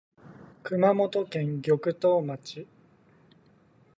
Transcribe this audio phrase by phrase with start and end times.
[0.63, 2.67] 熊本県玉東町